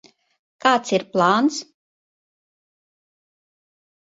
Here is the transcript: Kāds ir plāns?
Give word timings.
Kāds 0.65 0.93
ir 0.99 1.05
plāns? 1.17 1.59